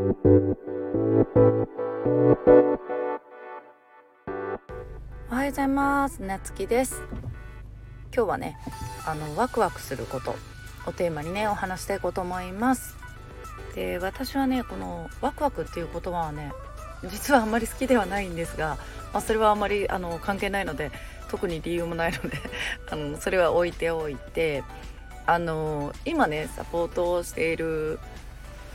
[0.00, 0.02] お
[5.34, 6.22] はようございます。
[6.22, 7.02] なつきです。
[8.14, 8.56] 今日はね
[9.06, 10.34] あのワクワクすること
[10.86, 12.96] をテーマにねお話していこうと思います。
[13.74, 16.50] で私はねこのワクワクっていう言葉はね
[17.10, 18.78] 実はあんまり好きではないんですが、
[19.12, 20.92] まあ、それはあんまりあの関係ないので
[21.28, 22.38] 特に理由もないので
[22.90, 24.64] あのそれは置いておいて
[25.26, 28.00] あの今ねサポートをしている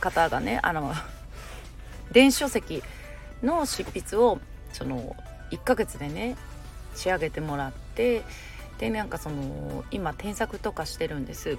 [0.00, 0.94] 方がねあの
[2.12, 2.82] 電子書籍
[3.42, 4.38] の執筆を
[4.72, 5.16] その
[5.50, 6.36] 1ヶ月でね
[6.94, 8.22] 仕上げてもらって
[8.78, 11.58] でなんかその今添削とかしてるんです。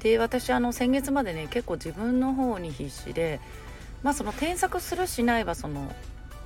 [0.00, 3.40] で私あの先月までね結構自分の方に必死で
[4.02, 5.92] まあその添削するしないはその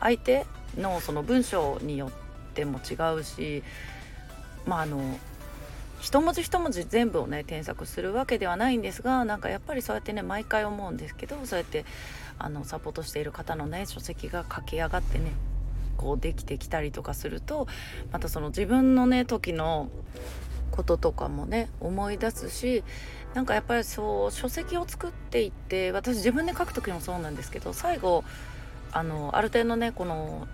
[0.00, 2.10] 相手のその文章によっ
[2.54, 3.62] ても違うし
[4.66, 5.02] まああの
[6.02, 11.84] 一文字一文字全部をね添削するわけではないんですがなんかやっぱりそうやってね毎回思うんですけどそうやって
[12.40, 15.30] あのサポートしている方のね書籍が書き上がってね
[15.96, 17.68] こうできてきたりとかすると
[18.10, 19.90] またその自分のね時の
[20.72, 22.82] こととかもね思い出すし
[23.34, 28.24] なんかやっぱりそう書籍を作っていって私自分で書く時もそうなんですけど最後
[28.90, 30.48] あのある程度ねこの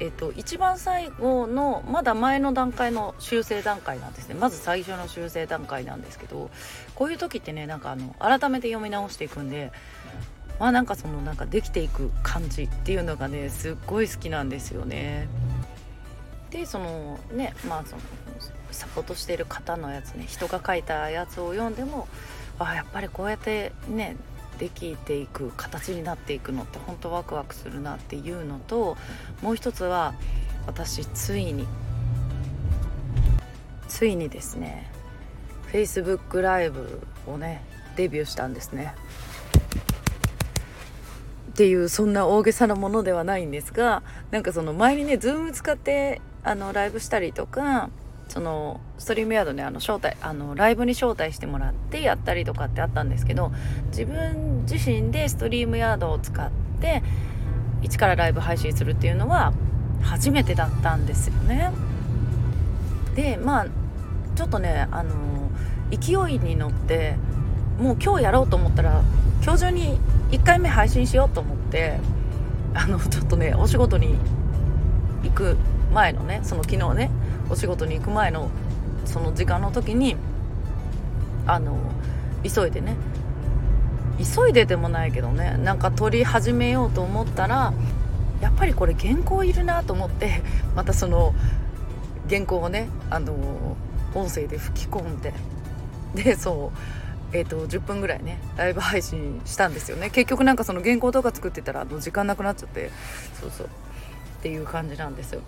[0.00, 6.50] えーと、一番最後のまだ前の段階の修正段階なんですねまず最初の修正段階なんですけど
[6.94, 9.72] こういう時ってねなんかあの改めて読み直していくんで
[10.58, 15.28] まあなんかそのなんかできていく感じっていうのがねすっごい好きなんですよね。
[16.50, 18.02] でそのねまあその
[18.70, 22.06] サポートしてる方のやつね人が書いたやつを読んでも
[22.58, 24.16] あやっぱりこうやってね
[24.58, 28.96] できていく形になっていくのって本当ワクワクするなっていうのと
[29.42, 30.14] もう一つは
[30.66, 31.66] 私ついに
[33.88, 34.90] ついにですね
[35.72, 37.64] Facebook ライブをね
[37.96, 38.94] デビューしたんですね。
[41.52, 47.90] っていうそんな大げさなものではないんですがなんかその前にね Zoom 使ってあのライブしたりとか
[48.28, 53.52] そのストリームヤードねあの招待あのライブに招待してもらってやったりとかってあったんですけど
[53.88, 56.50] 自分自身でストリームヤードを使っ
[56.80, 57.02] て
[57.82, 59.52] 一からライブ配信するっていうのは
[60.02, 61.70] 初めてだったんですよね。
[63.14, 63.66] でまあ
[64.34, 65.12] ちょっとねあの
[65.90, 67.16] 勢いに乗って
[67.78, 69.02] もう今日やろうと思ったら
[69.42, 69.98] 今日中に
[70.30, 71.98] 1回目配信しようと思って
[72.74, 74.16] あのちょっとねお仕事に
[75.22, 75.56] 行く
[75.92, 77.10] 前のねその昨日ね
[77.50, 78.50] お仕事に行く前の
[79.04, 80.16] その時間の時に
[81.46, 81.76] あの
[82.42, 82.96] 急いでね。
[84.18, 85.56] 急いででもないけどね。
[85.58, 87.72] なんか撮り始めようと思ったら
[88.40, 90.42] やっぱりこれ原稿いるなと思って
[90.76, 91.34] またその
[92.28, 93.76] 原稿をねあの
[94.14, 95.32] 音声で吹き込んで。
[96.14, 96.78] でそう
[97.36, 100.08] えーと、10分ぐらいねライブ配信したんですよね。
[100.10, 102.92] 結局なんかその原稿とか作ってたらあの時間なくなっちゃって
[103.40, 103.66] そうそう。
[103.66, 103.70] っ
[104.40, 105.40] ていう感じなんですよ。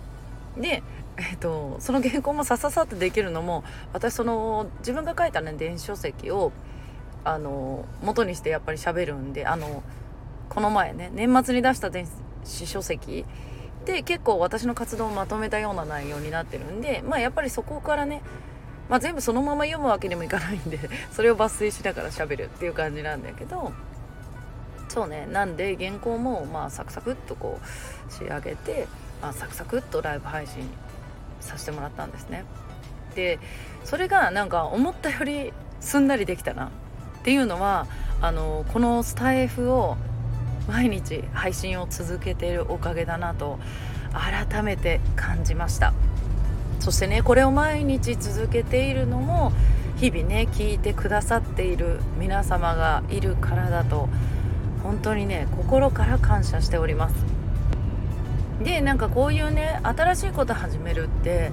[0.59, 0.83] で
[1.19, 6.51] えーと、その原稿もさささってできるのも私その自分が書いたね電子書籍を
[7.23, 9.81] あの元にしてやっぱり喋るんであの
[10.49, 12.07] この前ね年末に出した電
[12.43, 13.25] 子書籍
[13.85, 18.21] で結構私の活動をまとめたような内容になってるんでまあやっぱりそこからね
[18.89, 20.79] まあ、全部そのまま読むわけにもいかないんで
[21.11, 23.73] それを抜粋しながら喋るっていう感じなんだけど
[24.87, 28.87] そうねなんで原稿もまあサクサクっとこう仕上げて、
[29.21, 30.69] あ、サクサクっとライブ配信
[31.39, 32.45] させてもらったんですね。
[33.15, 33.39] で
[33.83, 36.69] それがなんか思ったよりすんなりできたなっ
[37.23, 37.87] ていうのは
[38.21, 39.97] あのこのスタイフを
[40.67, 43.57] 毎日配信を続けているおかげだなと
[44.13, 45.93] 改めて感じました。
[46.79, 49.51] そしてねこれを毎日続けているのも
[49.97, 54.09] 日々ね聞いてくださっている皆様がいるからだと
[54.83, 57.36] 本当にね心から感謝しております。
[58.63, 61.51] でなんかこういうね新しいこと始めるって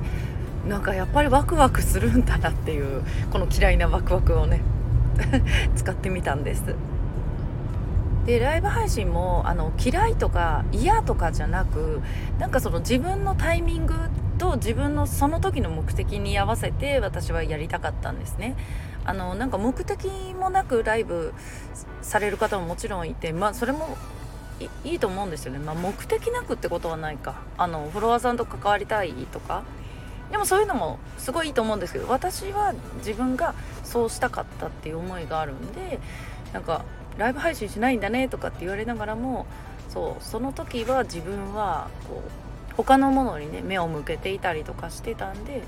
[0.68, 4.62] なんかやっぱりワクワクするんだなっていうこの嫌いなワクワクをね
[5.76, 6.64] 使ってみたんです
[8.24, 12.00] でライブ配信もあの嫌いとか嫌とかじゃなく
[12.38, 13.94] なんかその自分のタイミング
[14.38, 18.56] と自分のその時の目的に合わせて私はやりたかったんですね。
[19.04, 21.34] あのなんか目的もなくライブ
[22.00, 23.96] される方ももちろんいて、まあ、それも
[24.84, 27.34] いいと思うんですよね、まあ、目的なくってことはないか。
[27.58, 29.62] あのフォロワーさんと関わりたいとか。
[30.30, 33.54] でもそういうのもすごいいいと思うんですけど私は自分が
[33.84, 36.00] そうしたかったっていう思いがあるんで
[36.52, 36.84] なんか
[37.18, 39.46] ライブ配信しないんだねとかって言われながらも
[39.90, 45.62] そうその時は自分はこう他のものにね目を向けていたりとかしてたんで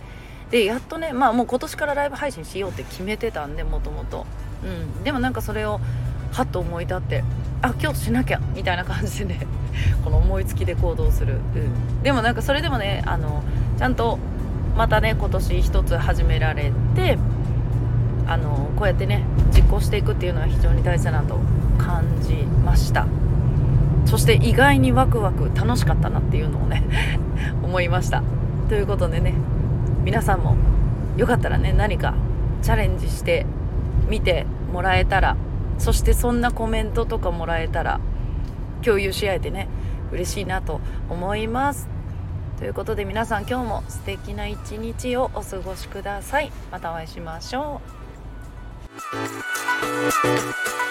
[0.51, 4.27] でやっとねまあもう今年からライブ配信しようって決めてたんでもともと。
[4.65, 5.05] うん。
[5.05, 5.81] でもなんかそれを
[6.37, 7.25] はっと思い立って
[7.63, 9.47] あ今日しなきゃみたいな感じでね
[10.05, 13.43] この思いつきで行動する、うん、でもなんかそれでもねあの
[13.79, 14.19] ちゃんと
[14.77, 17.17] またね今年一つ始められて
[18.27, 21.39] あのこうやってね実行していくっていうのは非常に大事だなと
[21.79, 22.35] 感じ
[22.65, 23.07] ました。
[24.05, 26.85] そして意外にワクワク楽しかったなっていうのをね
[27.65, 28.23] 思いました。
[28.69, 29.33] ということでね
[30.05, 30.55] 皆さんも
[31.17, 32.13] よかったらね何か
[32.61, 33.47] チャレンジして
[34.11, 35.37] みてもらえたら
[35.79, 38.01] そしてそんなコメントとかもらえたら
[38.83, 39.69] 共有し合えてね
[40.13, 41.89] 嬉しいなと思います。
[42.59, 46.51] ということで皆さん今日も素敵な一日をお過ごしください。
[46.73, 47.81] またお会いしましょ
[50.83, 50.86] う。